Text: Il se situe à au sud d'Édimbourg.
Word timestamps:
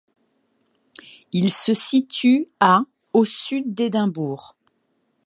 Il 1.31 1.53
se 1.53 1.75
situe 1.75 2.47
à 2.59 2.81
au 3.13 3.23
sud 3.23 3.75
d'Édimbourg. 3.75 4.55